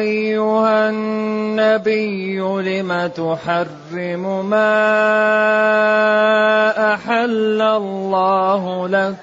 [0.00, 4.94] أيها النبي لم تحرم ما
[6.94, 9.14] أحل الله لك؟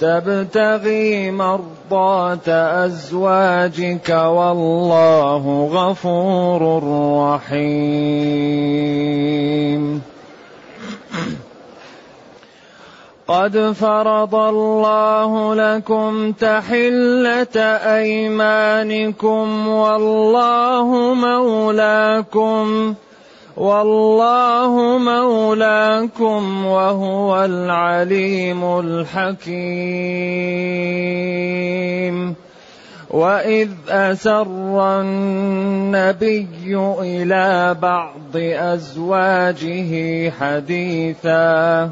[0.00, 2.48] تبتغي مرضاه
[2.86, 6.82] أزواجك والله غفور
[7.34, 8.86] رحيم.
[13.28, 17.56] قد فرض الله لكم تحلة
[17.98, 22.94] أيمانكم والله مولاكم
[23.56, 29.66] والله مولاكم وهو العليم الحكيم.
[33.10, 41.90] وإذ أسر النبي إلى بعض أزواجه حديثا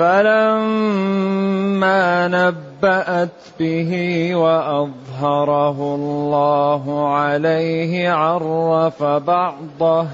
[0.00, 1.98] فلما
[2.28, 10.06] نبأت به وأظهره الله عليه عرف بعضه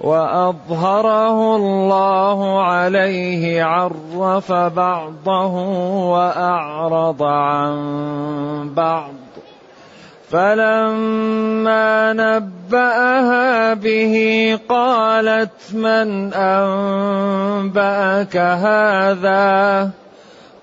[0.00, 5.54] وأظهره الله عليه عرف بعضه
[6.10, 7.76] وأعرض عن
[8.76, 9.25] بعض
[10.30, 19.90] فلما نبأها به قالت من أنبأك هذا؟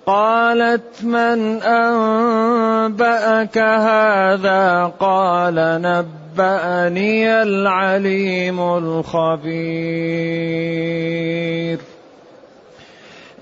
[0.06, 10.34] قالت من أنبأك هذا؟ قال نبأني العليم الخبير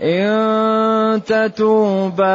[0.02, 2.26] إن تتوبا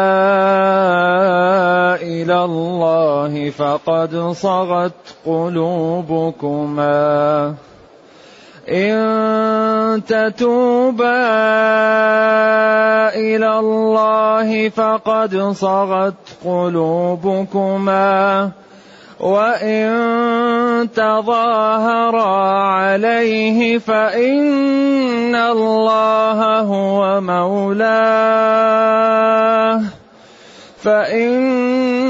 [1.98, 4.92] إلى الله فقد صغت
[5.26, 6.94] قلوبكما.
[8.68, 11.26] إن تتوبا
[13.14, 16.14] إلى الله فقد صغت
[16.44, 18.50] قلوبكما.
[19.20, 22.36] وإن تظاهرا
[22.68, 28.66] عليه فإن الله هو مولاه
[30.78, 32.06] فإن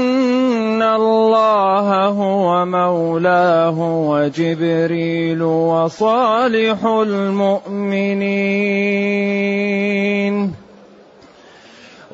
[0.83, 3.79] الله هو مولاه
[4.09, 8.27] وجبريل وصالح المؤمنين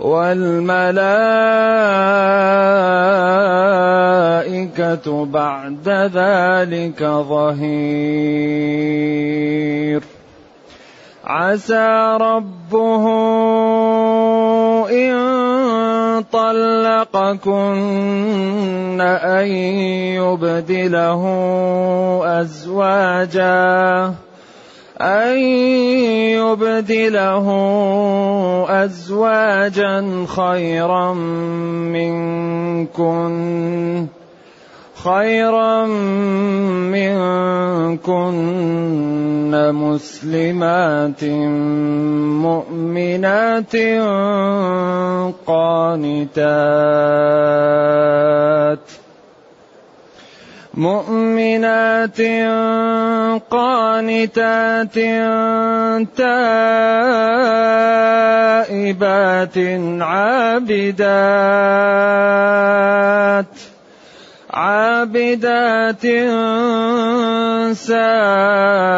[0.03, 0.85] والملائكة
[5.25, 8.13] بعد ذلك ظهير.
[11.25, 13.05] عسى ربه
[14.91, 15.13] إن
[16.31, 17.53] طلقكن
[19.01, 19.47] أن
[20.17, 21.23] يبدله
[22.41, 24.13] أزواجا.
[25.03, 25.37] أن
[26.39, 27.47] يبدله
[28.69, 31.13] أزواجا خيرا
[31.93, 33.33] منكن
[35.03, 35.85] خيرا
[36.95, 38.35] منكن
[39.75, 41.23] مسلمات
[42.43, 43.75] مؤمنات
[45.47, 46.63] قانتات.
[50.73, 52.21] مؤمنات
[53.49, 54.97] قانتات
[56.17, 56.57] تائبات
[60.01, 61.13] عابدات
[64.53, 66.05] عابدات
[67.77, 68.97] سائحات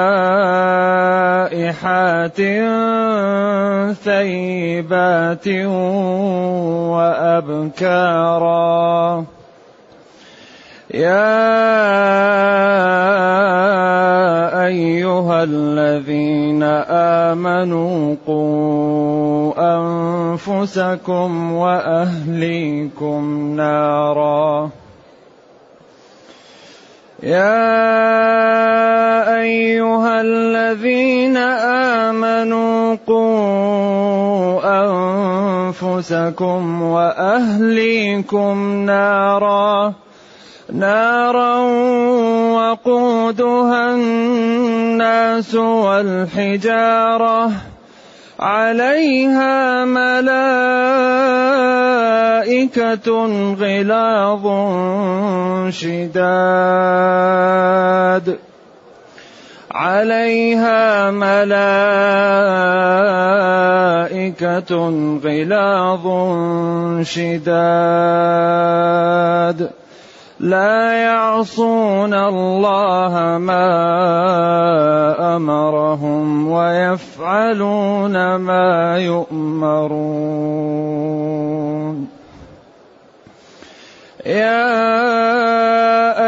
[4.03, 5.47] ثيبات
[6.96, 8.56] وأبكارا
[10.96, 11.28] يا
[14.66, 23.22] أيها الذين آمنوا قوا أنفسكم وأهليكم
[23.56, 24.70] نارا.
[27.24, 27.59] يا
[29.41, 31.38] أيها الذين
[32.08, 34.64] آمنوا قوا
[35.68, 40.04] أنفسكم وأهليكم نارا.
[40.76, 41.60] نارا
[42.52, 47.52] وقودها الناس والحجارة
[48.40, 50.36] عليها ملائكة
[53.56, 54.46] غلاظ
[55.72, 57.16] شداد.
[59.72, 61.70] عليها الملائكة
[65.24, 66.06] غلاظ
[67.06, 68.26] شداد.
[70.46, 73.66] لا يعصون الله ما
[75.36, 80.36] أمرهم ويفعلون ما يؤمرون.
[84.26, 84.70] يا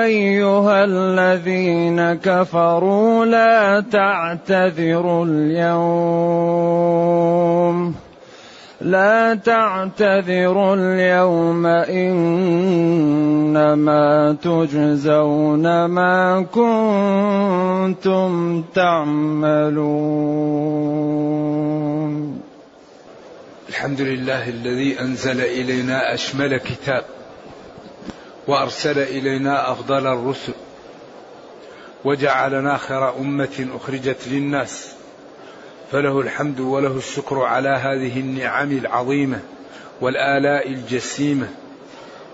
[0.03, 6.47] أيها الذين كفروا لا تعتذروا اليوم.
[8.81, 12.77] لا تعتذروا اليوم إنما
[14.43, 18.31] تجزون ما كنتم
[18.75, 20.67] تعملون.
[23.69, 27.03] الحمد لله الذي أنزل إلينا أشمل كتاب
[28.47, 30.53] وأرسل إلينا أفضل الرسل
[32.05, 34.96] وجعلنا خير أمة أخرجت للناس
[35.91, 39.39] فله الحمد وله الشكر على هذه النعم العظيمة
[40.01, 41.49] والآلاء الجسيمة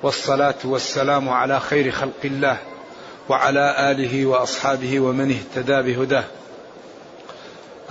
[0.04, 2.58] والصلاة والسلام على خير خلق الله
[3.30, 6.24] وعلى آله وأصحابه ومن اهتدى بهداه.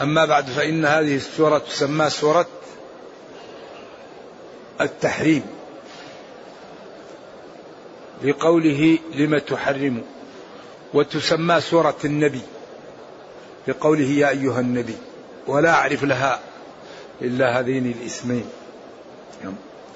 [0.01, 2.47] أما بعد فإن هذه السورة تسمى سورة
[4.81, 5.43] التحريم.
[8.25, 10.03] لقوله لم تحرم
[10.95, 12.43] وتسمى سورة النبي.
[13.69, 14.97] لقوله يا أيها النبي.
[15.47, 16.41] ولا أعرف لها
[17.23, 18.51] إلا هذين الاسمين.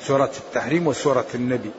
[0.00, 1.70] سورة التحريم وسورة النبي.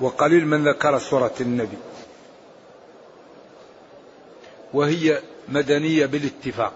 [0.00, 1.78] وقليل من ذكر سورة النبي.
[4.72, 6.72] وهي مدنية بالاتفاق.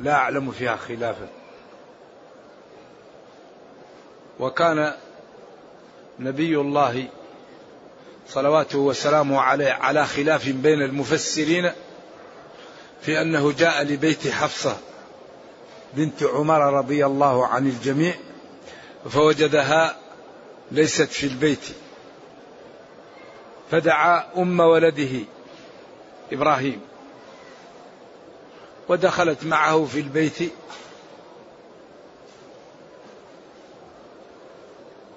[0.00, 1.28] لا أعلم فيها خلافا.
[4.40, 4.92] وكان
[6.18, 7.08] نبي الله
[8.28, 11.72] صلواته وسلامه عليه على خلاف بين المفسرين
[13.06, 14.76] في أنه جاء لبيت حفصة
[15.94, 18.14] بنت عمر رضي الله عن الجميع
[19.10, 19.96] فوجدها
[20.72, 21.68] ليست في البيت.
[23.70, 25.20] فدعا أم ولده
[26.32, 26.80] إبراهيم
[28.88, 30.52] ودخلت معه في البيت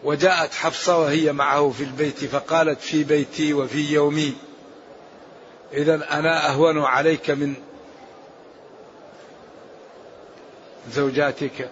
[0.03, 4.33] وجاءت حفصة وهي معه في البيت فقالت في بيتي وفي يومي
[5.73, 7.53] إذا أنا أهون عليك من
[10.91, 11.69] زوجاتك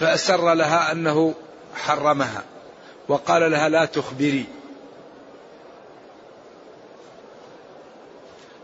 [0.00, 1.34] فأسر لها أنه
[1.76, 2.42] حرمها
[3.08, 4.46] وقال لها لا تخبري.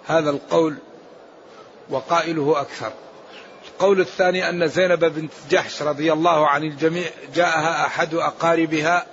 [0.06, 0.76] هذا القول
[1.90, 2.92] وقائله أكثر.
[3.68, 9.06] القول الثاني أن زينب بنت جحش رضي الله عن الجميع جاءها أحد أقاربها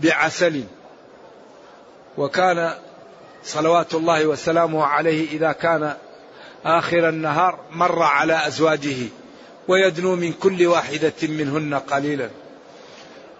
[0.00, 0.64] بعسل
[2.18, 2.74] وكان
[3.44, 5.96] صلوات الله وسلامه عليه إذا كان
[6.64, 9.08] آخر النهار مر على أزواجه.
[9.68, 12.30] ويدنو من كل واحدة منهن قليلا.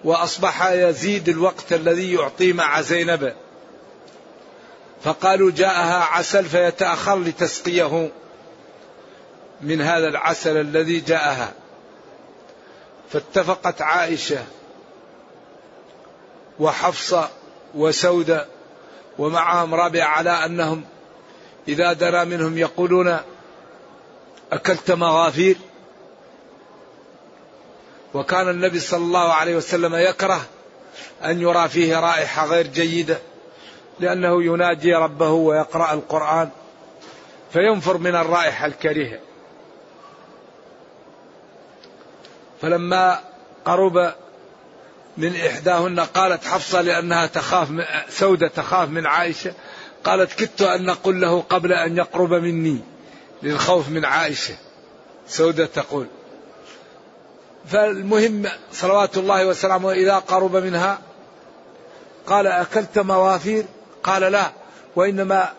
[0.04, 3.34] وأصبح يزيد الوقت الذي يعطي مع زينب.
[5.04, 8.10] فقالوا جاءها عسل فيتأخر لتسقيه
[9.60, 11.52] من هذا العسل الذي جاءها.
[13.12, 14.44] فاتفقت عائشة
[16.60, 17.28] وحفصة
[17.74, 18.46] وسودة
[19.18, 20.84] ومعهم رابع على أنهم
[21.68, 23.18] إذا درى منهم يقولون
[24.52, 25.56] أكلت مغافير؟
[28.16, 30.40] وكان النبي صلى الله عليه وسلم يكره
[31.24, 33.18] أن يرى فيه رائحة غير جيدة
[34.00, 36.50] لأنه يناجي ربه ويقرأ القرآن
[37.52, 39.18] فينفر من الرائحة الكريهة.
[42.62, 43.20] فلما
[43.64, 44.14] قرب
[45.16, 47.68] من إحداهن قالت حفصة لأنها تخاف
[48.08, 49.54] سودة تخاف من عائشة
[50.04, 52.80] قالت كدت أن نقول له قبل أن يقرب مني
[53.42, 54.54] للخوف من عائشة
[55.28, 56.06] سودة تقول.
[57.68, 60.98] فالمهم صلوات الله وسلامه إذا قرب منها.
[62.26, 63.64] قال أكلت موافير؟
[64.02, 64.50] قال لا
[64.96, 65.52] وإنما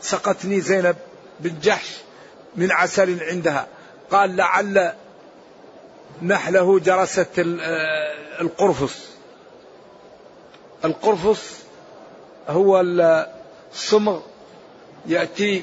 [0.00, 0.96] سقتني زينب
[1.40, 1.96] بن جحش
[2.56, 3.66] من عسل عندها.
[4.10, 4.92] قال لعل
[6.22, 7.32] نحله جرست
[8.40, 8.98] القرفص.
[10.84, 11.54] القرفص
[12.48, 12.80] هو
[13.72, 14.20] الصمغ
[15.06, 15.62] يأتي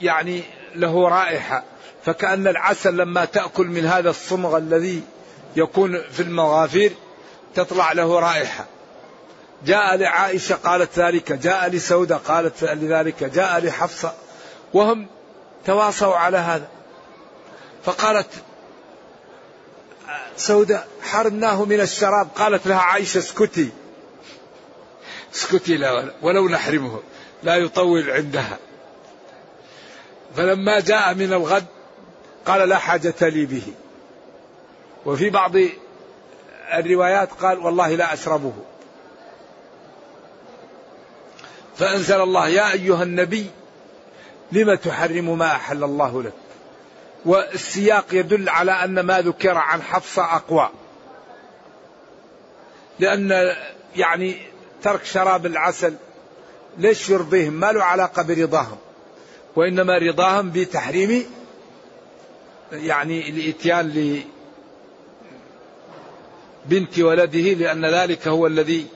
[0.00, 0.42] يعني
[0.74, 1.64] له رائحة.
[2.04, 5.02] فكأن العسل لما تأكل من هذا الصمغ الذي
[5.56, 6.92] يكون في المغافير
[7.54, 8.66] تطلع له رائحة.
[9.66, 14.12] جاء لعائشة قالت ذلك جاء لسودة قالت لذلك جاء لحفصة
[14.74, 15.06] وهم
[15.66, 16.68] تواصوا على هذا.
[17.84, 18.28] فقالت
[20.36, 22.28] سودة حرمناه من الشراب.
[22.36, 23.70] قالت لها عائشة اسكتي.
[25.34, 27.00] اسكتي لا ولو نحرمه
[27.42, 28.58] لا يطول عندها.
[30.36, 31.66] فلما جاء من الغد
[32.46, 33.62] قال لا حاجة لي به.
[35.06, 35.52] وفي بعض
[36.72, 38.52] الروايات قال والله لا أشربه.
[41.76, 43.46] فأنزل الله يا أيها النبي
[44.52, 46.32] لم تحرم ما أحل الله لك؟
[47.24, 50.70] والسياق يدل على أن ما ذكر عن حفصة أقوى.
[52.98, 53.54] لأن
[53.96, 54.36] يعني
[54.82, 55.94] ترك شراب العسل
[56.78, 58.76] ليش يرضيهم؟ ما له علاقة برضاهم.
[59.56, 61.41] وإنما رضاهم بتحريم
[62.72, 64.22] يعني الإتيان
[66.66, 68.86] لبنت ولده لأن ذلك هو الذي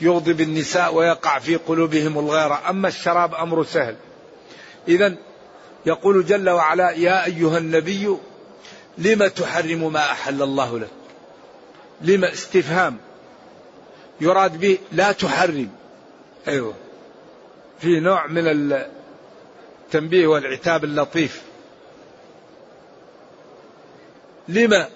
[0.00, 3.96] يغضب النساء ويقع في قلوبهم الغيرة أما الشراب أمر سهل.
[4.88, 5.14] إذا
[5.86, 8.16] يقول جل وعلا يا أيها النبي
[8.98, 10.90] لم تحرم ما أحل الله لك؟
[12.00, 12.96] لم؟ استفهام.
[14.20, 15.68] يراد به لا تحرم.
[16.48, 16.74] أيوه.
[17.80, 18.72] في نوع من
[19.86, 21.45] التنبيه والعتاب اللطيف.
[24.48, 24.88] لما؟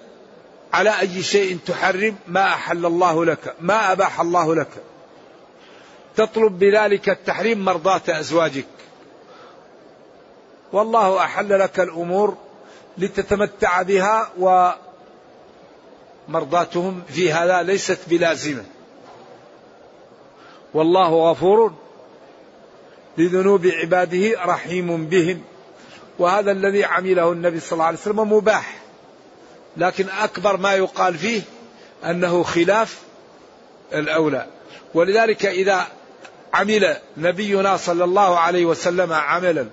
[0.73, 3.55] على أي شيء تحرم؟ ما أحل الله لك.
[3.61, 4.69] ما أباح الله لك.
[6.15, 8.65] تطلب بذلك التحريم مرضاة أزواجك.
[10.73, 12.37] والله أحل لك الأمور
[12.97, 14.31] لتتمتع بها
[16.29, 18.63] ومرضاتهم في هذا ليست بلازمة.
[20.73, 21.73] والله غفور
[23.17, 25.41] لذنوب عباده رحيم بهم.
[26.19, 28.80] وهذا الذي عمله النبي صلى الله عليه وسلم مباح.
[29.77, 31.41] لكن أكبر ما يقال فيه
[32.05, 32.99] أنه خلاف
[33.93, 34.45] الأولى.
[34.93, 35.87] ولذلك إذا
[36.53, 39.67] عمل نبينا صلى الله عليه وسلم عملا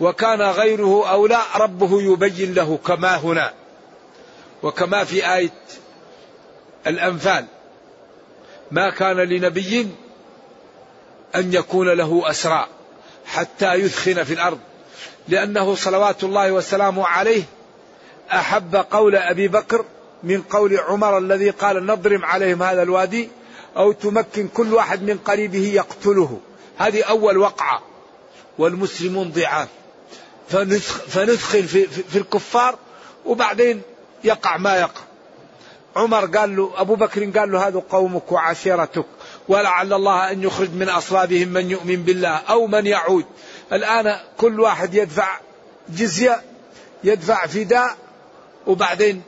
[0.00, 3.52] وكان غيره أولى ربه يبين له كما هنا
[4.62, 5.50] وكما في آية
[6.86, 7.44] الأنفال.
[8.70, 9.88] ما كان لنبي
[11.34, 12.66] أن يكون له أسرى
[13.26, 14.58] حتى يثخن في الأرض
[15.28, 17.42] لأنه صلوات الله وسلامه عليه
[18.34, 19.84] أحب قول أبي بكر
[20.22, 23.28] من قول عمر الذي قال نضرم عليهم هذا الوادي
[23.76, 26.40] أو تمكن كل واحد من قريبه يقتله.
[26.78, 27.82] هذه أول وقعة.
[28.58, 29.68] والمسلمون ضعاف.
[31.08, 32.78] فندخل في, في الكفار
[33.24, 33.82] وبعدين
[34.24, 35.00] يقع ما يقع.
[35.96, 39.06] عمر قال له أبو بكر قال له هذا قومك وعشيرتك.
[39.48, 43.24] ولعل الله أن يخرج من أصلابهم من يؤمن بالله أو من يعود.
[43.72, 45.38] الآن كل واحد يدفع
[45.88, 46.42] جزية
[47.04, 47.96] يدفع فداء
[48.66, 49.22] وبعدين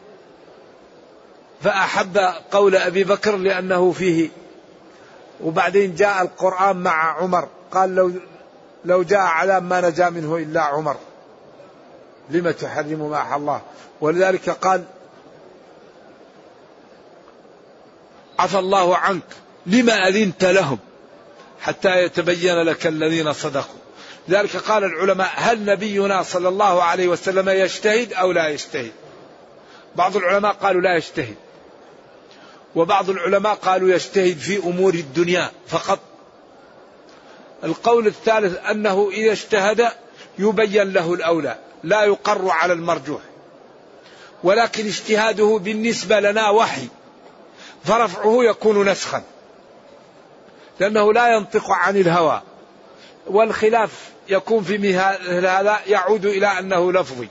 [1.63, 2.19] فأحب
[2.51, 4.29] قول أبي بكر لأنه فيه.
[5.43, 7.49] وبعدين جاء القرآن مع عمر.
[7.73, 8.13] قال لو
[8.85, 10.97] لو جاء عذاب ما نجا منه إلا عمر.
[12.31, 13.61] لم تحرم ما أحل الله؟
[14.01, 14.85] ولذلك قال
[18.39, 19.23] عفى الله عنك
[19.67, 20.79] لما أذنت لهم؟
[21.61, 23.75] حتى يتبين لك الذين صدقوا.
[24.29, 28.93] لذلك قال العلماء هل نبينا صلى الله عليه وسلم يجتهد أو لا يجتهد؟
[29.97, 31.37] بعض العلماء قالوا لا يجتهد
[32.77, 35.99] وبعض العلماء قالوا يجتهد في أمور الدنيا فقط.
[37.65, 39.89] القول الثالث أنه إذا اجتهد
[40.39, 43.21] يبين له الأولى، لا يقر على المرجوح.
[44.43, 46.89] ولكن اجتهاده بالنسبة لنا وحي.
[47.85, 49.23] فرفعه يكون نسخا.
[50.81, 52.43] لأنه لا ينطق عن الهوى.
[53.27, 57.29] والخلاف يكون في مثل هذا يعود إلى أنه لفظي.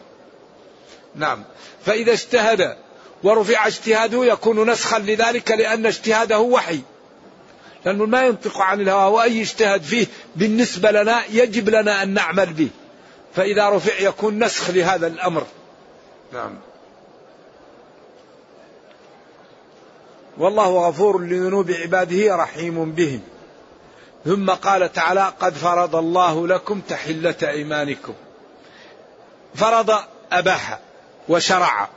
[1.15, 1.43] نعم.
[1.86, 2.77] فإذا اجتهد
[3.24, 6.80] ورفع اجتهاده يكون نسخا لذلك لأن اجتهاده وحي.
[7.86, 12.70] لأنه ما ينطق عن الهوى وأي اجتهاد فيه بالنسبة لنا يجب لنا أن نعمل به.
[13.36, 15.46] فإذا رفع يكون نسخ لهذا الأمر.
[16.34, 16.58] نعم.
[20.38, 23.22] والله غفور لذنوب عباده رحيم بهم.
[24.25, 28.13] ثم قال تعالى قد فرض الله لكم تحلة أيمانكم.
[29.56, 29.96] فرض
[30.32, 30.80] أباح
[31.29, 31.89] وشرع.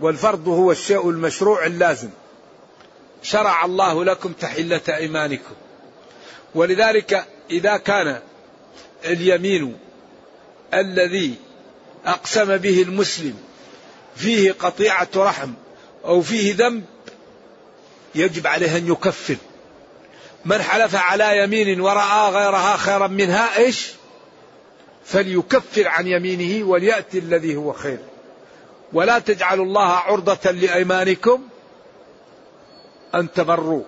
[0.00, 2.10] والفرض هو الشيء المشروع اللازم.
[3.22, 5.54] شرع الله لكم تحلة أيمانكم.
[6.54, 8.20] ولذلك إذا كان
[9.04, 9.78] اليمين
[10.74, 11.34] الذي
[12.06, 13.34] أقسم به المسلم
[14.16, 15.52] فيه قطيعة رحم
[16.04, 16.84] أو فيه ذنب
[18.14, 19.36] يجب عليه أن يكفر.
[20.44, 23.97] من حلف على يمين ورأى غيرها خيرا منها إيش؟
[25.08, 27.98] فليكفر عن يمينه وليأتي الذي هو خير.
[28.92, 31.42] ولا تجعلوا الله عرضة لأيمانكم
[33.14, 33.82] أن تبروا.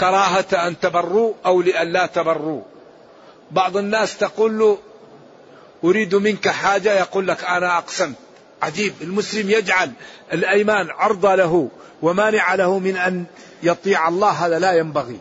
[0.00, 2.62] كراهة أن تبروا أو لأن لا تبروا.
[3.50, 4.78] بعض الناس تقول له
[5.84, 8.16] أريد منك حاجة يقول لك أنا أقسمت.
[8.62, 9.92] عجيب المسلم يجعل
[10.32, 11.68] الأيمان عرضة له
[12.02, 13.24] ومانع له من أن
[13.62, 15.20] يطيع الله هذا لا ينبغي.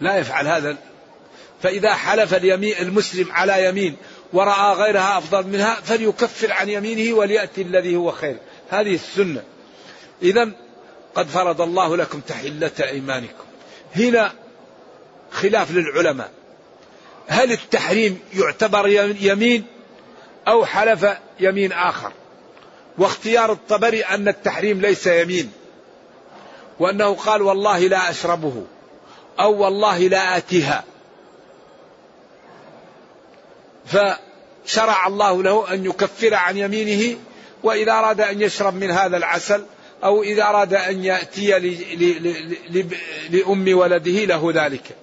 [0.00, 0.76] لا يفعل هذا
[1.66, 3.96] فإذا حلف اليمين المسلم على يمين
[4.32, 8.36] ورأى غيرها أفضل منها فليكفر عن يمينه وليأتي الذي هو خير.
[8.70, 9.42] هذه السنة.
[10.22, 10.52] إذا
[11.14, 13.44] قد فرض الله لكم تحلة أيمانكم.
[13.96, 14.32] هنا
[15.30, 16.30] خلاف للعلماء.
[17.26, 18.88] هل التحريم يعتبر
[19.20, 19.64] يمين
[20.48, 21.06] أو حلف
[21.40, 22.12] يمين آخر؟
[22.98, 25.52] واختيار الطبري أن التحريم ليس يمين.
[26.78, 28.64] وأنه قال والله لا أشربه
[29.40, 30.84] أو والله لا آتيها.
[33.86, 37.18] فشرع الله له أن يكفر عن يمينه
[37.62, 39.64] وإذا أراد أن يشرب من هذا العسل
[40.04, 41.50] أو إذا أراد أن يأتي
[43.30, 44.96] لأم ولده له ذلك.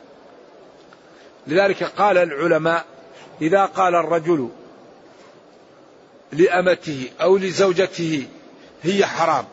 [1.48, 2.86] لذلك قال العلماء
[3.42, 4.50] إذا قال الرجل
[6.32, 8.28] لأمته أو لزوجته
[8.84, 9.46] هي حرام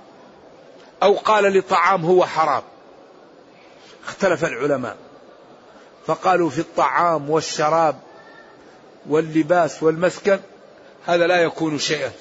[1.02, 2.62] أو قال لطعام هو حرام.
[4.06, 4.96] اختلف العلماء.
[6.06, 8.00] فقالوا في الطعام والشراب
[9.08, 10.40] واللباس والمسكن
[11.06, 12.12] هذا لا يكون شيئا.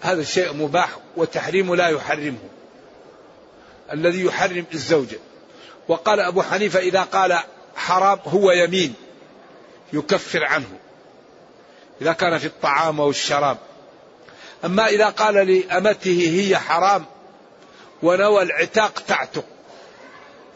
[0.00, 2.38] هذا الشيء مباح وتحريمه لا يحرمه.
[3.92, 5.18] الذي يحرم الزوجة
[5.88, 7.38] وقال أبو حنيفة إذا قال
[7.76, 8.94] حرام هو يمين
[9.92, 10.78] يكفر عنه.
[12.02, 13.58] إذا كان في الطعام أو الشراب.
[14.64, 17.04] أما إذا قال لأمته هي حرام
[18.02, 19.44] ونوى العتاق تعتق.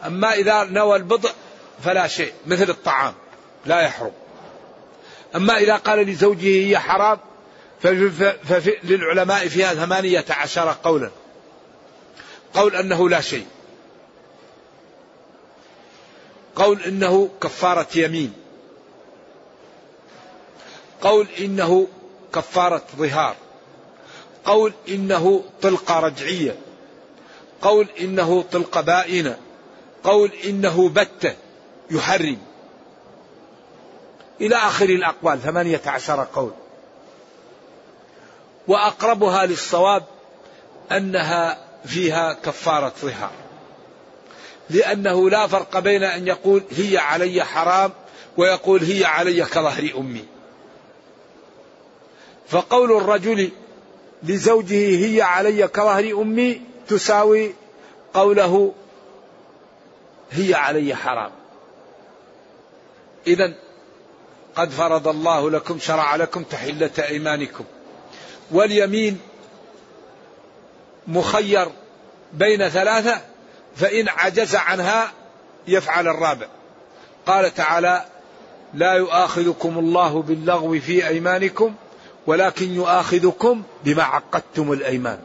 [0.05, 1.29] أما إذا نوى البضع
[1.83, 3.13] فلا شيء مثل الطعام
[3.65, 4.11] لا يحرم.
[5.35, 7.19] أما إذا قال لزوجه هي حرام
[7.81, 11.11] فللعلماء فيها ثمانية عشر قولا.
[12.53, 13.45] قول أنه لا شيء.
[16.55, 18.33] قول إنه كفارة يمين.
[21.01, 21.87] قول إنه
[22.33, 23.35] كفارة ظهار.
[24.45, 26.55] قول إنه طلقة رجعية.
[27.61, 29.37] قول إنه طلقة بائنة.
[30.05, 31.35] قول إنه بتة
[31.91, 32.37] يحرم.
[34.41, 36.51] إلى آخر الأقوال ثمانية عشر قول.
[38.67, 40.03] وأقربها للصواب
[40.91, 43.31] أنها فيها كفارة ظهار.
[44.69, 47.91] لأنه لا فرق بين أن يقول هي علي حرام
[48.37, 50.25] ويقول هي علي كظهر أمي.
[52.47, 53.51] فقول الرجل
[54.23, 57.53] لزوجه هي علي كظهر أمي تساوي
[58.13, 58.73] قوله
[60.31, 61.31] هي علي حرام.
[63.27, 63.53] إذا
[64.55, 67.63] قد فرض الله لكم شرع لكم تحلة أيمانكم.
[68.51, 69.19] واليمين
[71.07, 71.67] مخير
[72.33, 73.21] بين ثلاثة
[73.75, 75.11] فإن عجز عنها
[75.67, 76.47] يفعل الرابع.
[77.25, 78.05] قال تعالى
[78.73, 81.75] لا يؤاخذكم الله باللغو في أيمانكم
[82.27, 85.19] ولكن يؤاخذكم بما عقدتم الأيمان.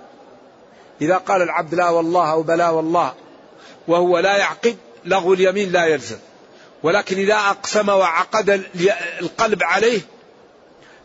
[1.01, 3.15] إذا قال العبد لا والله أو بلا والله
[3.89, 6.19] وهو لا يعقد لغو اليمين لا يلزم.
[6.83, 8.65] ولكن إذا أقسم وعقد
[9.21, 10.01] القلب عليه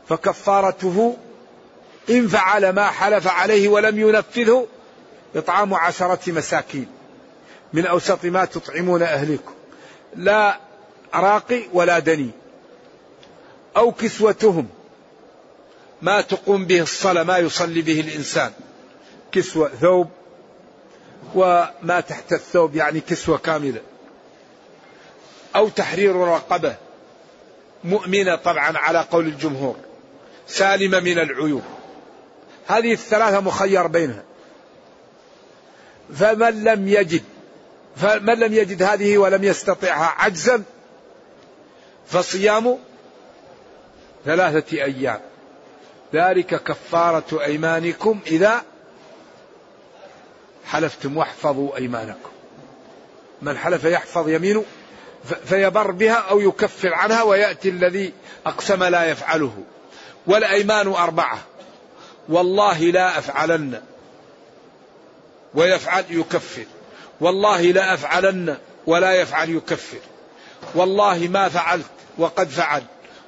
[0.10, 1.18] فكفارته
[2.10, 4.68] إن فعل ما حلف عليه ولم ينفذه
[5.36, 6.88] إطعام عشرة مساكين.
[7.74, 9.54] من أوسط ما تطعمون أهلكم
[10.16, 10.60] لا
[11.14, 12.30] راقي ولا دني.
[13.78, 14.68] أو كسوتهم.
[16.02, 18.52] ما تقوم به الصلاة ما يصلي به الإنسان.
[19.32, 20.10] كسوة ثوب
[21.36, 23.82] وما تحت الثوب يعني كسوة كاملة.
[25.56, 26.76] أو تحرير رقبة
[27.84, 29.76] مؤمنة طبعا على قول الجمهور.
[30.48, 31.64] سالمة من العيوب.
[32.68, 34.24] هذه الثلاثة مخير بينها.
[36.16, 37.24] فمن لم يجد
[37.96, 40.64] فمن لم يجد هذه ولم يستطعها عجزا
[42.08, 42.78] فصيام
[44.26, 45.20] ثلاثة أيام.
[46.14, 48.64] ذلك كفارة أيمانكم إذا
[50.66, 52.30] حلفتم واحفظوا أيمانكم.
[53.42, 54.66] من حلف يحفظ يمينه
[55.46, 58.14] فيبر بها أو يكفر عنها ويأتي الذي
[58.46, 59.64] أقسم لا يفعله.
[60.28, 61.40] والأيمان أربعة.
[62.30, 63.82] والله لا أفعلن.
[65.54, 66.66] ويفعل يكفر.
[67.22, 70.00] والله لا أفعلن ولا يفعل يكفر.
[70.76, 71.86] والله ما فعلت
[72.18, 72.84] وقد فعل.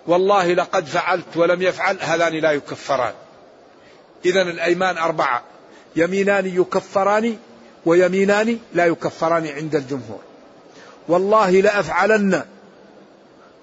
[0.08, 3.14] والله لقد فعلت ولم يفعل هذان لا يكفران.
[4.26, 5.44] إذا الأيمان أربعة.
[5.96, 7.38] يمينان يكفران
[7.86, 10.20] ويمينان لا يكفران عند الجمهور.
[11.08, 12.46] والله لا أفعلن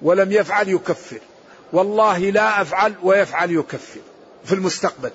[0.03, 1.19] ولم يفعل يكفر.
[1.73, 4.01] والله لا أفعل ويفعل يكفر
[4.45, 5.11] في المستقبل.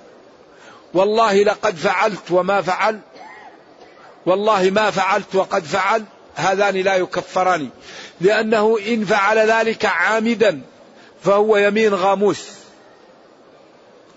[0.94, 3.00] والله لقد فعلت وما فعل.
[4.26, 6.04] والله ما فعلت وقد فعل.
[6.34, 7.68] هذان لا يكفران.
[8.20, 10.60] لأنه إن فعل ذلك عامدا
[11.24, 12.48] فهو يمين غاموس.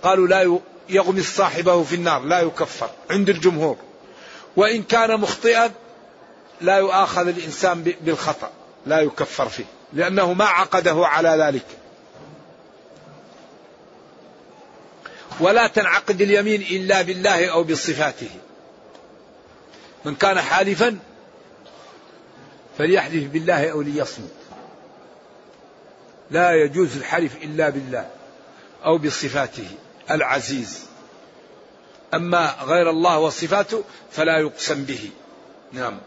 [0.04, 0.42] قالوا لا
[0.90, 3.78] يغمس صاحبه في النار لا يكفر عند الجمهور.
[4.56, 5.72] وإن كان مخطئا
[6.62, 8.50] لا يؤاخذ الإنسان بالخطأ
[8.86, 11.66] لا يكفر فيه لأنه ما عقده على ذلك.
[15.40, 18.30] ولا تنعقد اليمين إلا بالله أو بصفاته.
[20.06, 21.00] من كان حالفا
[22.78, 24.32] فليحلف بالله أو ليصمت.
[26.32, 28.10] لا يجوز الحلف إلا بالله
[28.86, 29.68] أو بصفاته.
[30.12, 30.86] العزيز.
[32.14, 35.10] أما غير الله وصفاته فلا يقسم به.
[35.72, 36.00] نعم.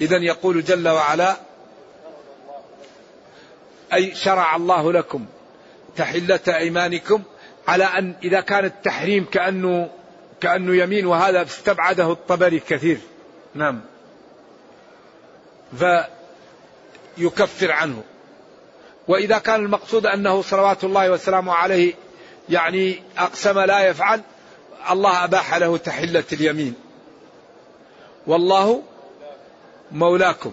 [0.00, 1.36] إذا يقول جل وعلا
[3.92, 5.26] أي شرع الله لكم
[5.96, 7.22] تحلة أيمانكم
[7.68, 9.90] على أن إذا كان التحريم كأنه
[10.40, 12.98] كأنه يمين وهذا استبعده الطبري كثير.
[13.54, 13.80] نعم.
[17.16, 18.02] فيكفر عنه.
[19.08, 21.94] وإذا كان المقصود أنه صلوات الله وسلامه عليه
[22.50, 24.22] يعني أقسم لا يفعل
[24.90, 26.74] الله أباح له تحلة اليمين.
[28.26, 28.82] والله
[29.92, 30.52] مولاكم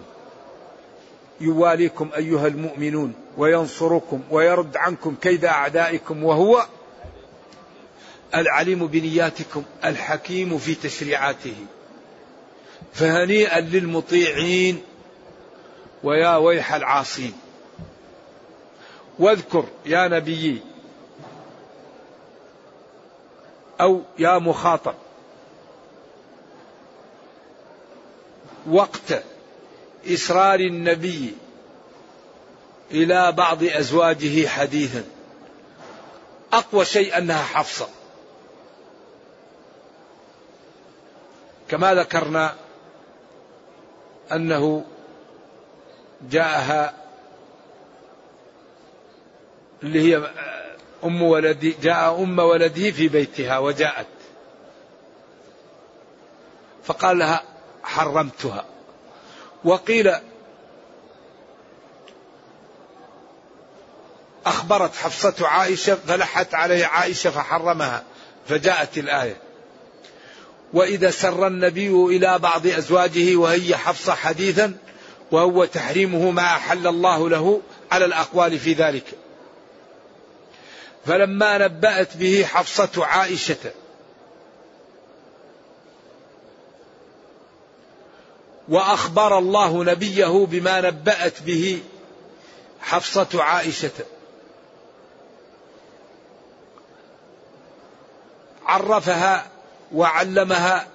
[1.40, 6.66] يواليكم أيها المؤمنون وينصركم ويرد عنكم كيد أعدائكم وهو
[8.34, 11.54] العليم بنياتكم الحكيم في تشريعاته.
[12.92, 14.82] فهنيئا للمطيعين
[16.04, 17.32] ويا ويح العاصين.
[19.18, 20.62] واذكر يا نبيي
[23.80, 24.94] أو يا مخاطب.
[28.70, 29.22] وقت
[30.06, 31.34] اصرار النبي
[32.90, 35.04] إلى بعض أزواجه حديثا.
[36.52, 37.88] أقوى شيء أنها حفصة.
[41.68, 42.54] كما ذكرنا
[44.32, 44.84] أنه
[46.30, 46.94] جاءها
[49.82, 50.30] اللي هي
[51.04, 54.06] أم ولدي جاء أم ولده في بيتها وجاءت.
[56.84, 57.42] فقال لها
[57.82, 58.64] حرمتها.
[59.64, 60.12] وقيل
[64.46, 68.04] أخبرت حفصة عائشة فلحت عليه عائشة فحرمها
[68.48, 69.36] فجاءت الآية.
[70.72, 74.76] وإذا سر النبي إلى بعض أزواجه وهي حفصة حديثا
[75.30, 79.04] وهو تحريمه ما أحل الله له على الأقوال في ذلك.
[81.06, 83.72] فلما نبأت به حفصة عائشة.
[88.68, 91.82] وأخبر الله نبيه بما نبأت به
[92.80, 93.90] حفصة عائشة.
[98.66, 99.46] عرفها
[99.94, 100.86] وعلمها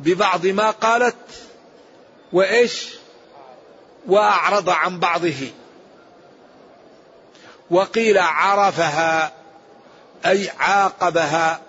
[0.00, 1.16] ببعض ما قالت
[2.32, 2.88] وإيش؟
[4.06, 5.50] وأعرض عن بعضه.
[7.70, 9.32] وقيل عرفها
[10.26, 11.60] أي عاقبها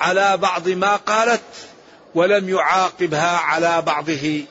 [0.00, 1.42] على بعض ما قالت
[2.14, 4.44] ولم يعاقبها على بعضه.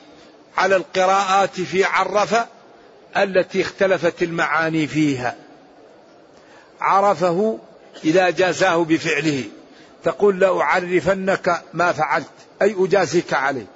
[0.56, 2.36] على القراءات في عرف
[3.16, 5.36] التي اختلفت المعاني فيها.
[6.80, 7.58] عرفه
[8.04, 9.44] إذا جازاه بفعله.
[10.04, 12.26] تقول لأعرفنك ما فعلت
[12.62, 13.66] أي أجازيك عليه.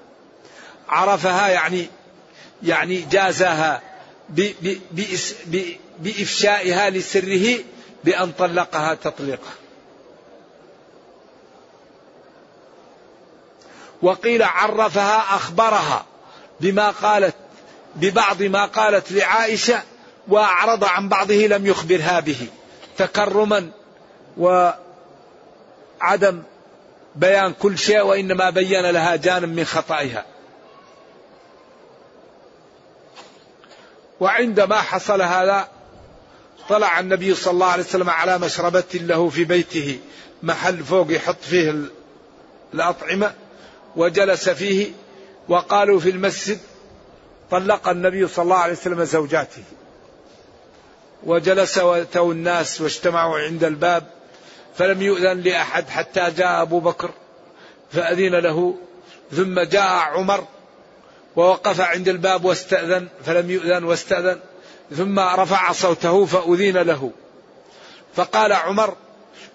[0.89, 1.89] عرفها يعني
[2.63, 3.83] يعني جازها
[5.99, 7.59] بإفشائها لسره
[8.05, 9.51] بأن طلقها تطليقا.
[14.03, 16.05] وقيل عرفها أخبرها
[16.61, 17.35] بما قالت
[17.97, 19.83] ببعض ما قالت لعائشة
[20.29, 22.47] وأعرض عن بعضه لم يخبرها به.
[22.99, 23.71] تكرما
[24.39, 26.43] وعدم
[27.17, 30.25] بيان كل شيء وإنما بين لها جانب من خطئها
[34.21, 35.69] وعندما حصل هذا
[36.69, 39.99] طلع النبي صلى الله عليه وسلم على مشربة له في بيته
[40.43, 41.75] محل فوق يحط فيه
[42.75, 43.35] الأطعمة
[43.97, 44.91] وجلس فيه
[45.49, 46.59] وقالوا في المسجد
[47.51, 49.63] طلق النبي صلى الله عليه وسلم زوجاته.
[51.25, 54.07] وجلس واتوا الناس واجتمعوا عند الباب
[54.77, 57.11] فلم يؤذن لأحد حتى جاء أبو بكر
[57.93, 58.75] فأذن له.
[59.33, 60.45] ثم جاء عمر
[61.37, 64.41] ووقف عند الباب واستأذن فلم يؤذن واستأذن.
[64.91, 67.11] ثم رفع صوته فأذين له.
[68.17, 68.97] فقال عمر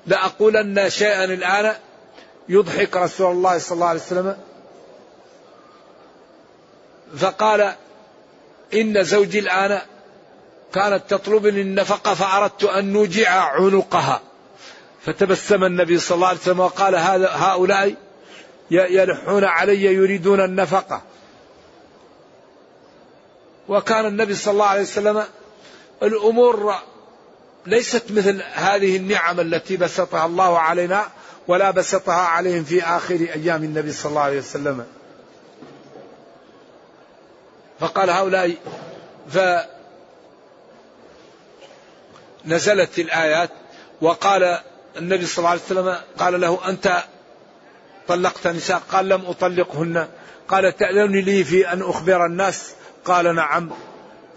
[0.08, 1.76] لأقولن شيئا الآن
[2.50, 4.38] يضحك رسول الله صلى الله عليه وسلم.
[7.18, 7.74] فقال
[8.74, 9.82] إن زوجي الآن
[10.74, 14.22] كانت تطلبني النفقة فأردت أن نوجع عنقها.
[15.06, 17.96] فتبسم النبي صلى الله عليه وسلم وقال هؤلاء
[18.72, 21.02] يلحون علي يريدون النفقة.
[23.72, 25.24] وكان النبي صلى الله عليه وسلم
[26.04, 26.76] الأمور
[27.66, 31.08] ليست مثل هذه النعم التي بسطها الله علينا
[31.48, 34.86] ولا بسطها عليهم في آخر أيام النبي صلى الله عليه وسلم.
[37.80, 38.56] فقال هؤلاء
[42.46, 43.50] فنزلت الآيات
[44.02, 44.60] وقال
[44.98, 47.04] النبي صلى الله عليه وسلم قال له أنت
[48.08, 50.08] طلقت نساء قال لم أطلقهن.
[50.48, 52.74] قال تأذن لي في أن أخبر الناس
[53.06, 53.70] قال نعم.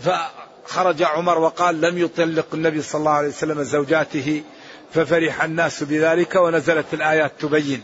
[0.01, 4.43] فخرج عمر وقال لم يطلق النبي صلى الله عليه وسلم زوجاته
[4.95, 7.83] ففرح الناس بذلك ونزلت الآيات تبين.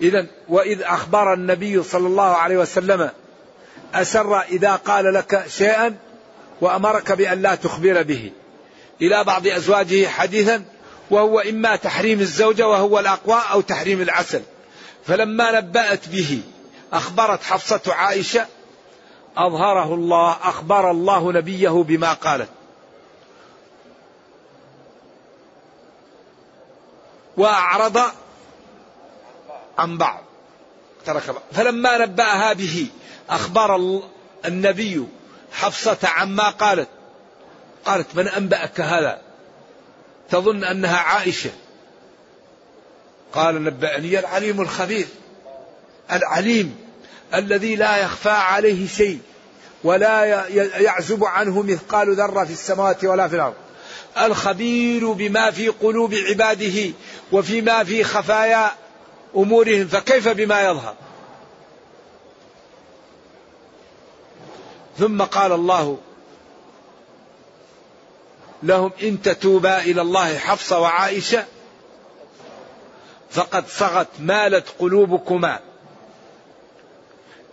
[0.00, 3.10] إذا وإذ أخبر النبي صلى الله عليه وسلم
[3.94, 5.96] أسر إذا قال لك شيئا
[6.60, 8.32] وأمرك بأن لا تخبر به.
[9.02, 10.64] إلى بعض أزواجه حديثا
[11.10, 14.42] وهو إما تحريم الزوجة وهو الأقوى أو تحريم العسل.
[15.06, 16.42] فلما نبأت به
[16.92, 18.46] أخبرت حفصة عائشة
[19.36, 22.48] أظهره الله أخبر الله نبيه بما قالت.
[27.36, 28.02] وأعرض
[29.78, 30.22] عن بعض.
[31.04, 31.42] ترك بعض.
[31.52, 32.86] فلما نبأها به
[33.30, 34.02] أخبر
[34.44, 35.06] النبي
[35.52, 36.88] حفصة عما قالت.
[37.84, 39.20] قالت من أنبأك هذا؟
[40.30, 41.50] تظن أنها عائشة.
[43.36, 45.06] قال نبأني العليم الخبير
[46.12, 46.76] العليم
[47.34, 49.18] الذي لا يخفى عليه شيء
[49.84, 50.24] ولا
[50.80, 53.54] يعزب عنه مثقال ذرة في السماوات ولا في الأرض.
[54.18, 56.92] الخبير بما في قلوب عباده
[57.32, 58.70] وفيما في خفايا
[59.36, 60.94] أمورهم فكيف بما يظهر؟
[64.98, 65.98] ثم قال الله
[68.62, 71.44] لهم إن تتوبا إلى الله حفصة وعائشة
[73.36, 75.60] فقد صغت مالت قلوبكما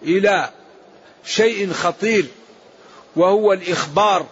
[0.03, 0.49] إلى
[1.25, 2.25] شيء خطير
[3.15, 4.25] وهو الإخبار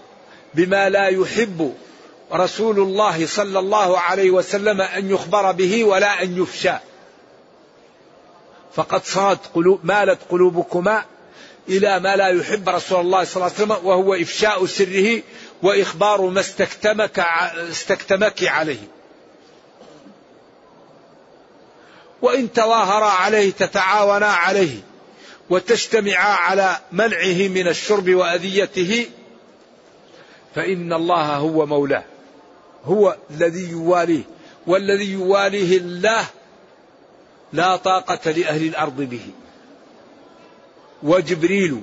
[0.53, 1.75] بما لا يحب
[2.33, 6.73] رسول الله صلى الله عليه وسلم أن يخبر به ولا أن يفشى.
[8.75, 11.05] فقد صارت قلوب مالت قلوبكما
[11.69, 15.21] إلى ما لا يحب رسول الله صلى الله عليه وسلم وهو إفشاء سره
[15.63, 17.19] وإخبار ما استكتمك
[17.69, 19.00] استكتمك عليه.
[22.21, 24.79] وإن تظاهرا عليه تتعاونا عليه
[25.49, 29.05] وتجتمعا على منعه من الشرب وأذيته
[30.55, 32.03] فإن الله هو مولاه
[32.85, 34.23] هو الذي يواليه
[34.67, 36.25] والذي يواليه الله
[37.53, 39.25] لا طاقة لأهل الأرض به.
[41.03, 41.81] وجبريل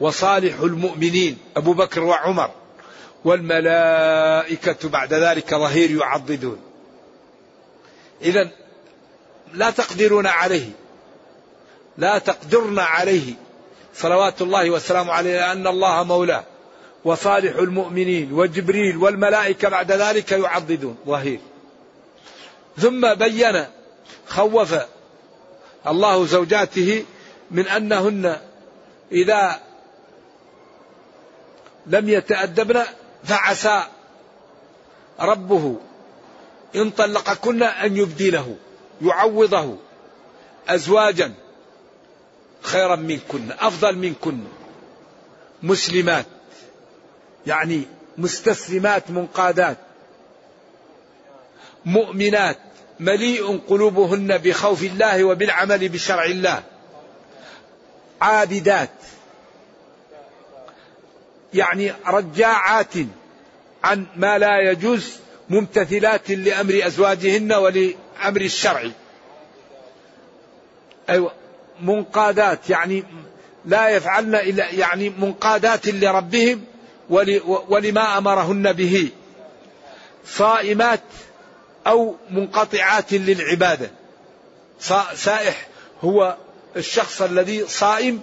[0.00, 2.50] وصالح المؤمنين أبو بكر وعمر
[3.24, 6.67] والملائكة بعد ذلك ظهير يعضدون.
[8.22, 8.48] إذا
[9.54, 10.70] لا تقدرون عليه.
[11.98, 13.34] لا تقدرن عليه.
[13.94, 16.44] صلوات الله وسلامه عليه لأن الله مولاه.
[17.04, 20.96] وصالح المؤمنين وجبريل والملائكة بعد ذلك يعضدون.
[21.06, 21.40] ظهير.
[22.78, 23.64] ثم بين
[24.26, 24.74] خوف
[25.86, 27.04] الله زوجاته
[27.50, 28.36] من أنهن
[29.12, 29.60] إذا
[31.86, 32.82] لم يتأدبن
[33.24, 33.82] فعسى
[35.20, 35.76] ربه
[36.76, 38.56] إن طلقكن أن يبدله
[39.02, 39.76] يعوضه
[40.68, 41.34] أزواجا
[42.62, 44.44] خيرا منكن أفضل منكن.
[45.62, 46.26] مسلمات
[47.46, 47.82] يعني
[48.18, 49.76] مستسلمات منقادات.
[51.84, 52.58] مؤمنات
[53.00, 56.62] مليء قلوبهن بخوف الله وبالعمل بشرع الله.
[58.20, 58.90] عابدات
[61.54, 62.94] يعني رجاعات
[63.84, 65.16] عن ما لا يجوز
[65.50, 68.90] ممتثلات لأمر أزواجهن ولأمر الشرع.
[71.08, 71.32] أيوه
[71.82, 73.04] منقادات يعني
[73.64, 76.64] لا يفعلن إلا يعني منقادات لربهم
[77.68, 79.10] ولما أمرهن به.
[80.26, 81.00] صائمات
[81.86, 83.90] أو منقطعات للعبادة.
[85.14, 85.68] سائح
[86.00, 86.36] هو
[86.76, 88.22] الشخص الذي صائم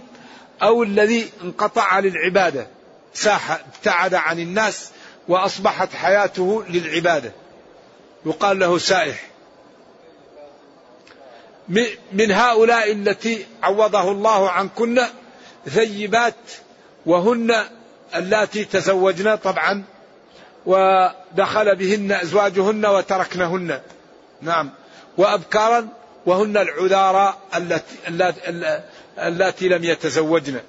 [0.64, 2.68] أو الذي انقطع للعبادة.
[3.14, 4.90] ساح ابتعد عن الناس
[5.28, 7.32] وأصبحت حياته للعبادة.
[8.26, 9.30] يقال له سائح.
[12.12, 15.02] من هؤلاء التي عوضه الله عنكن
[15.70, 16.36] ثيبات
[17.06, 17.56] وهن
[18.16, 19.84] اللاتي تزوجن طبعا
[20.66, 23.82] ودخل بهن أزواجهن وتركنهن.
[24.42, 24.70] نعم.
[25.18, 25.88] وأبكارا
[26.26, 27.96] وهن العذارى التي,
[29.18, 30.60] التي لم يتزوجن.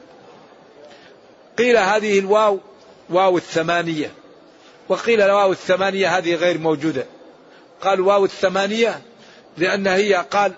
[1.58, 2.60] قيل هذه الواو
[3.10, 4.10] واو الثمانية.
[4.88, 7.06] وقيل الواو الثمانية هذه غير موجودة.
[7.80, 9.02] قال واو الثمانية
[9.56, 10.52] لأن هي قال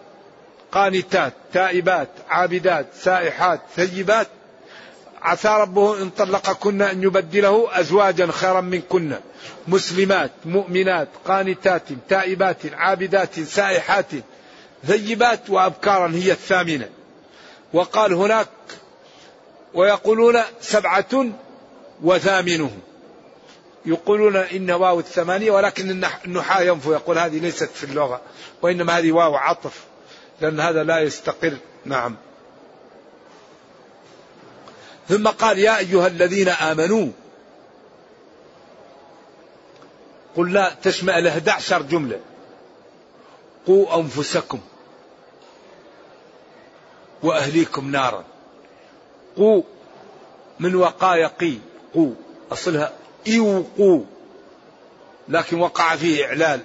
[0.72, 4.26] قانتات تائبات عابدات سائحات ثيبات.
[5.22, 9.16] عسى ربه إن طلقكن أن يبدله أزواجا خيرا منكن.
[9.68, 14.06] مسلمات مؤمنات قانتات تائبات عابدات سائحات
[14.86, 16.88] ثيبات وأبكارا هي الثامنة.
[17.72, 18.48] وقال هناك
[19.74, 21.26] ويقولون سبعة
[22.02, 22.80] وثامنهم
[23.88, 28.20] يقولون إن واو الثمانية ولكن النحاة ينفو يقول هذه ليست في اللغة
[28.62, 29.84] وإنما هذه واو عطف
[30.40, 31.56] لأن هذا لا يستقر.
[31.84, 32.16] نعم.
[35.08, 37.08] ثم قال يا أيها الذين آمنوا
[40.36, 42.20] قلنا تشمل 11 جملة.
[43.66, 44.60] قوا أنفسكم
[47.22, 48.24] وأهليكم نارا.
[49.36, 49.62] قوا
[50.60, 51.58] من وقاية قي
[51.94, 52.14] قوا
[52.52, 52.92] أصلها
[53.26, 54.04] إيوقوا
[55.28, 56.60] لكن وقع فيه إعلال.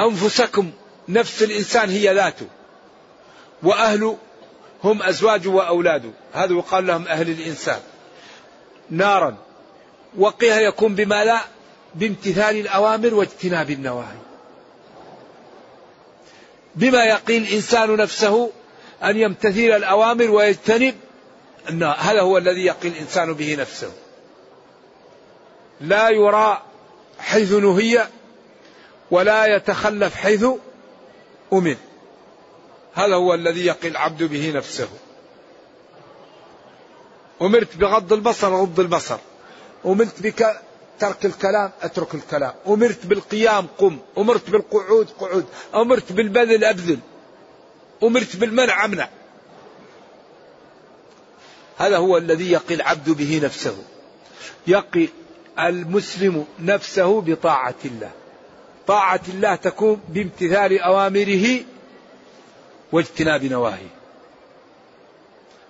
[0.00, 0.70] أنفسكم
[1.08, 2.46] نفس الإنسان هي ذاته.
[3.62, 4.16] وأهل
[4.84, 7.80] هم أزواجه وأولاده هذا يقال لهم أهل الإنسان.
[8.90, 9.36] نارا.
[10.18, 11.40] وقيها يكون بما لا
[11.94, 14.18] بامتثال الأوامر واجتناب النواهي.
[16.74, 18.50] بما يقي الإنسان نفسه
[19.02, 20.94] أن يمتثل الأوامر ويجتنب
[21.98, 23.92] هذا هو الذي يقي الإنسان به نفسه.
[25.82, 26.62] لا يرى
[27.18, 28.08] حيث نهي
[29.10, 30.44] ولا يتخلف حيث
[31.52, 31.76] أمن.
[32.94, 34.88] هذا هو الذي يقي العبد به نفسه.
[37.42, 39.18] أمرت بغض البصر غض البصر.
[39.86, 40.60] أمرت بك
[40.98, 42.52] ترك الكلام أترك الكلام.
[42.66, 43.98] أمرت بالقيام قم.
[44.18, 46.98] أمرت بالقعود قعود أمرت بالبذل أبذل.
[48.02, 49.08] أمرت بالمنع أمنع.
[51.78, 53.76] هذا هو الذي يقي العبد به نفسه.
[54.66, 55.08] يقي
[55.58, 58.10] المسلم نفسه بطاعة الله.
[58.86, 61.60] طاعة الله تكون بامتثال أوامره
[62.92, 63.94] واجتناب نواهيه.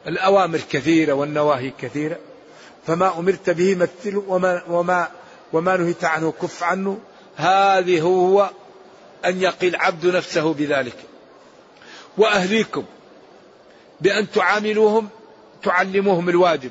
[0.06, 2.18] الأوامر كثيرة والنواهي كثيرة.
[2.86, 5.08] فما أمرت به مثل وما, وما,
[5.52, 6.98] وما نهيت عنه كف عنه.
[7.36, 8.50] هذه هو
[9.24, 10.96] أن يقي العبد نفسه بذلك.
[12.18, 12.84] وأهليكم
[14.00, 15.08] بأن تعاملوهم
[15.62, 16.70] تعلموهم الواجب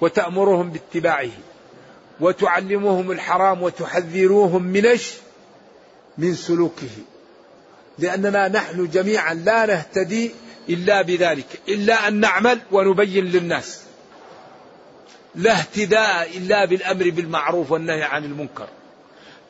[0.00, 1.30] وتأمرهم باتباعه.
[2.20, 5.12] وتعلموهم الحرام وتحذروهم من إيش؟
[6.18, 6.88] من سلوكه.
[7.98, 10.30] لأننا نحن جميعا لا نهتدي
[10.68, 13.80] إلا بذلك إلا أن نعمل ونبين للناس.
[15.34, 18.68] لا اهتداء إلا بالأمر بالمعروف والنهي عن المنكر.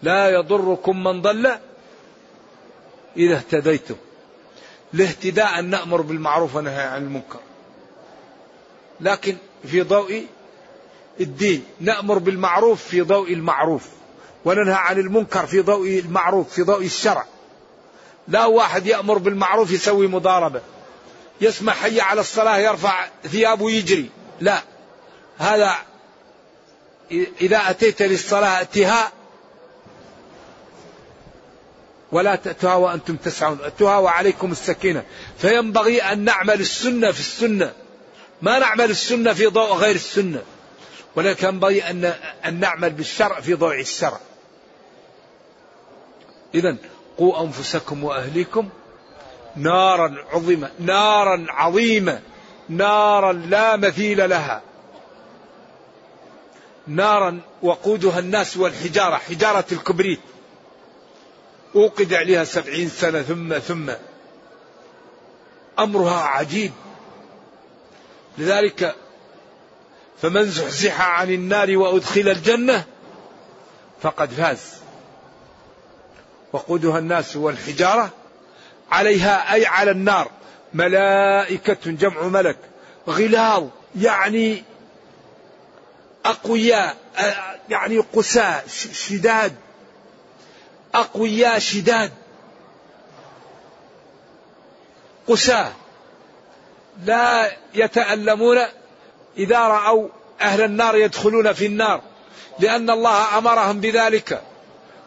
[0.03, 1.51] لا يضركم من ضل
[3.17, 3.97] إذا اهتديتم.
[4.95, 7.41] الاهتداء أن نأمر بالمعروف ونهي عن المنكر.
[9.01, 10.27] لكن في ضوء
[11.21, 13.83] الدين نأمر بالمعروف في ضوء المعروف
[14.45, 17.27] وننهى عن المنكر في ضوء المعروف في ضوء الشرع.
[18.29, 20.61] لا واحد يأمر بالمعروف يسوي مضاربة.
[21.41, 24.63] يسمع حي على الصلاة يرفع ثيابه يجري لا.
[25.39, 25.77] هذا
[27.41, 29.13] إذا أتيت للصلاة أتها
[32.13, 33.59] ولا تأتوها وأنتم تسعون.
[33.63, 35.05] أتوها وعليكم السكينة.
[35.39, 37.73] فينبغي أن نعمل السنة في السنة.
[38.43, 40.43] ما نعمل السنة في ضوء غير السنة.
[41.17, 42.05] ولكن ينبغي أن
[42.45, 44.21] أن نعمل بالشرع في ضوء الشرع.
[46.55, 46.77] إذا
[47.19, 48.69] قوا أنفسكم وأهليكم
[49.57, 52.21] نارا عظيمة نارا عظيمة
[52.69, 54.63] نارا لا مثيل لها.
[56.87, 60.21] نارا وقودها الناس والحجارة حجارة الكبريت.
[61.77, 63.91] أوقد عليها سبعين سنة ثم ثم
[65.79, 66.73] أمرها عجيب.
[68.39, 68.95] لذلك
[70.23, 72.85] فمن زحزح عن النار وأدخل الجنة
[74.03, 74.61] فقد فاز.
[76.53, 78.11] وقودها الناس والحجارة
[78.91, 80.31] عليها أي على النار.
[80.75, 82.57] ملائكة جمع ملك.
[83.09, 84.65] غلاظ يعني
[86.25, 86.97] أقوياء
[87.69, 89.55] يعني قساة شداد.
[90.95, 92.13] أقوياء شداد.
[95.29, 95.73] قساة
[97.05, 98.59] لا يتألمون
[99.39, 100.09] إذا رأوا
[100.41, 102.01] أهل النار يدخلون في النار
[102.59, 104.43] لأن الله أمرهم بذلك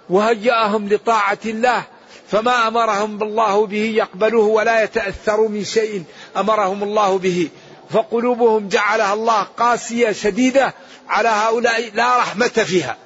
[0.10, 1.84] وهيأهم لطاعة الله
[2.28, 6.04] فما أمرهم الله به يقبلوه ولا يتأثروا من شيء
[6.38, 7.50] أمرهم الله به.
[7.90, 10.74] فقلوبهم جعلها الله قاسية شديدة
[11.10, 12.98] على هؤلاء لا رحمة فيها.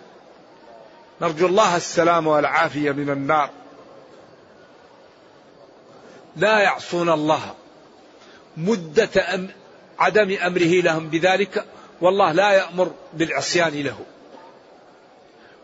[1.22, 3.50] نرجو الله السلام والعافية من النار.
[6.36, 7.42] لا يعصون الله.
[8.58, 9.50] مدة
[10.00, 11.66] عدم أمره لهم بذلك
[12.02, 14.00] والله لا يأمر بالعصيان له.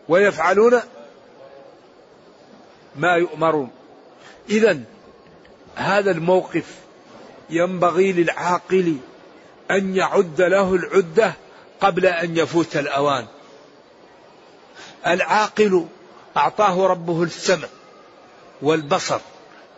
[0.08, 0.80] ويفعلون
[2.96, 3.70] ما يؤمرون.
[4.48, 4.80] إذا
[5.74, 6.66] هذا الموقف
[7.50, 8.96] ينبغي للعاقل
[9.70, 11.32] أن يعد له العدة
[11.80, 13.26] قبل أن يفوت الأوان.
[15.06, 15.86] العاقل
[16.36, 17.68] أعطاه ربه السمع
[18.62, 19.20] والبصر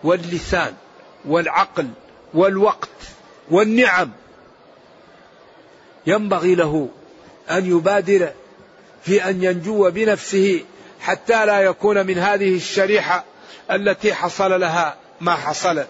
[0.05, 0.75] واللسان
[1.25, 1.89] والعقل
[2.35, 2.89] والوقت
[3.51, 4.13] والنعم
[6.07, 6.89] ينبغي له
[7.51, 8.33] أن يبادر
[9.03, 10.65] في أن ينجو بنفسه
[11.01, 13.25] حتى لا يكون من هذه الشريحة
[13.71, 15.85] التي حصل لها ما حصل.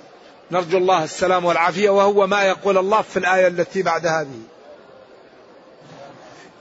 [0.50, 4.40] نرجو الله السلام والعافية وهو ما يقول الله في الآية التي بعد هذه.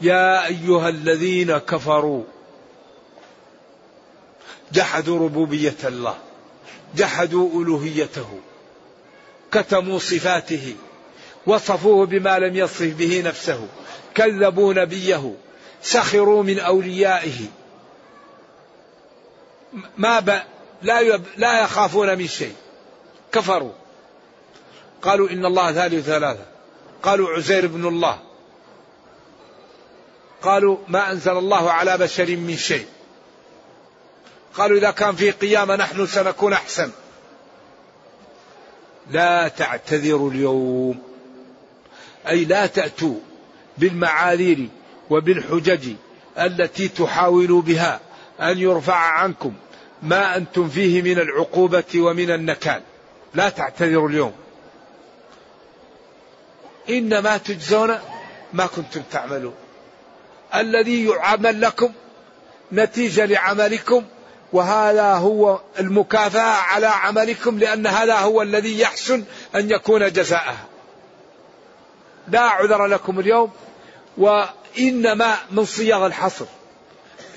[0.01, 2.23] يا أيها الذين كفروا
[4.71, 6.17] جحدوا ربوبية الله
[6.95, 8.39] جحدوا ألوهيته
[9.51, 10.75] كتموا صفاته
[11.47, 13.67] وصفوه بما لم يصف به نفسه.
[14.15, 15.33] كذبوا نبيه.
[15.81, 17.45] سخروا من أوليائه.
[19.97, 20.39] ما ب...
[20.81, 21.23] لا يب...
[21.37, 22.55] لا يخافون من شيء.
[23.31, 23.71] كفروا.
[25.01, 26.45] قالوا إن الله ثالث ثلاثة.
[27.03, 28.19] قالوا عزير بن الله.
[30.41, 32.85] قالوا ما أنزل الله على بشر من شيء.
[34.57, 36.91] قالوا إذا كان في قيامة نحن سنكون أحسن.
[39.11, 41.04] لا تعتذروا اليوم.
[42.29, 43.15] أي لا تأتوا
[43.77, 44.67] بالمعاذير
[45.09, 45.93] وبالحجج
[46.39, 47.99] التي تحاولوا بها
[48.41, 49.53] أن يرفع عنكم
[50.03, 52.81] ما أنتم فيه من العقوبة ومن النكال.
[53.33, 54.33] لا تعتذروا اليوم.
[56.89, 57.99] إنما تجزون
[58.53, 59.53] ما كنتم تعملون.
[60.55, 61.91] الذي يعمل لكم
[62.71, 64.03] نتيجة لعملكم
[64.53, 69.23] وهذا هو المكافأة على عملكم لأن هذا هو الذي يحسن
[69.55, 70.65] أن يكون جزاءها
[72.27, 73.51] لا عذر لكم اليوم
[74.17, 76.45] وإنما من صيغ الحصر.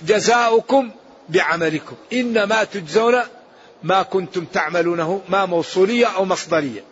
[0.06, 0.90] جزاؤكم
[1.28, 1.96] بعملكم.
[2.12, 3.22] إنما تجزون
[3.82, 6.84] ما كنتم تعملونه ما موصولية أو مصدرية.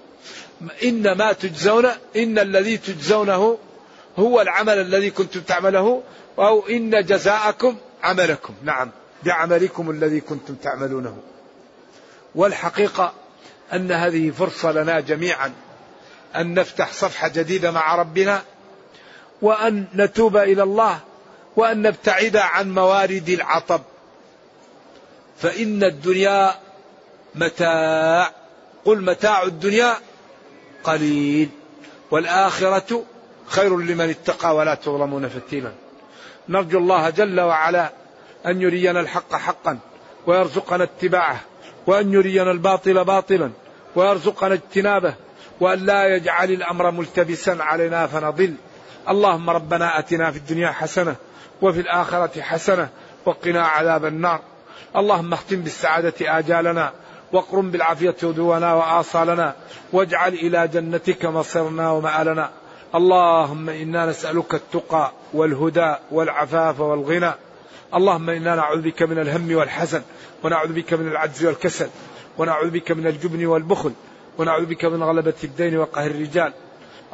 [0.83, 1.87] إنما تجزون
[2.17, 3.59] إن الذي تجزونه
[4.19, 6.03] هو العمل الذي كنتم تعمله
[6.39, 8.55] أو إن جزاءكم عملكم.
[8.65, 8.91] نعم
[9.23, 11.19] بعملكم الذي كنتم تعملونه.
[12.35, 13.13] والحقيقة
[13.73, 15.53] أن هذه فرصة لنا جميعا.
[16.37, 18.43] أن نفتح صفحة جديدة مع ربنا
[19.43, 20.99] وأن نتوب إلى الله
[21.57, 23.81] وأن نبتعد عن موارد العطب.
[25.39, 26.55] فإن الدنيا
[27.35, 28.31] متاع
[28.85, 29.97] قل متاع الدنيا
[30.85, 31.49] قليل
[32.11, 33.05] والآخرة
[33.47, 35.73] خير لمن اتقى ولا تظلمون فتيلا.
[36.49, 37.93] نرجو الله جل وعلا
[38.47, 39.79] أن يرينا الحق حقا
[40.27, 41.41] ويرزقنا اتباعه
[41.87, 43.51] وأن يرينا الباطل باطلا
[43.97, 45.15] ويرزقنا اجتنابه
[45.61, 48.55] وأن لا يجعل الأمر ملتبسا علينا فنضل.
[49.09, 51.17] اللهم ربنا أتنا في الدنيا حسنة
[51.63, 52.89] وفي الآخرة حسنة
[53.27, 54.41] وقنا عذاب النار.
[54.97, 56.93] اللهم اختم بالسعادة آجالنا
[57.33, 59.55] واقرم بالعافية غدونا وآصالنا
[59.93, 62.51] واجعل إلى جنتك مصيرنا ومآلنا.
[62.95, 67.33] اللهم إنا نسألك التقى والهدى والعفاف والغنى.
[67.95, 70.03] اللهم إنا نعوذ بك من الهم والحزن
[70.45, 71.89] ونعوذ بك من العجز والكسل
[72.39, 73.93] ونعوذ بك من الجبن والبخل
[74.39, 76.53] ونعوذ بك من غلبة الدين وقهر الرجال.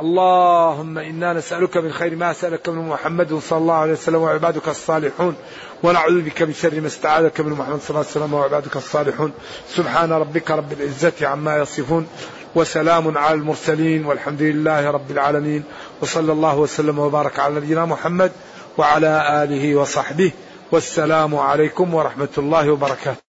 [0.00, 5.34] اللهم إنا نسألك من خير ما سألك من محمد صلى الله عليه وسلم وعبادك الصالحون.
[5.82, 9.32] ونعوذ بك من شر ما استعاذك من محمد صلى الله عليه وسلم وعبادك الصالحون.
[9.68, 12.06] سبحان ربك رب العزة عما يصفون.
[12.54, 15.62] وسلام على المرسلين والحمد لله رب العالمين.
[16.00, 18.32] وصلى الله وسلم وبارك على نبينا محمد
[18.78, 20.32] وعلى آله وصحبه.
[20.72, 23.31] والسلام عليكم ورحمة الله وبركاته.